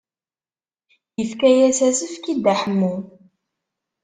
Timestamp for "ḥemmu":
2.61-2.93